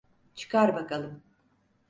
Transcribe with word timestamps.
Çıkar 0.35 0.75
bakalım. 0.75 1.23